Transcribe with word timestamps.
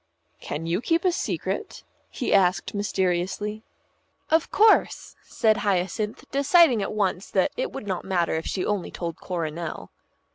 "Can 0.39 0.65
you 0.65 0.81
keep 0.81 1.05
a 1.05 1.11
secret?" 1.11 1.83
he 2.09 2.33
asked 2.33 2.73
mysteriously. 2.73 3.61
"Of 4.31 4.49
course," 4.49 5.15
said 5.21 5.57
Hyacinth, 5.57 6.25
deciding 6.31 6.81
at 6.81 6.91
once 6.91 7.29
that 7.29 7.51
it 7.55 7.71
would 7.71 7.85
not 7.85 8.03
matter 8.03 8.33
if 8.33 8.47
she 8.47 8.65
only 8.65 8.89
told 8.89 9.17
Coronel. 9.17 9.91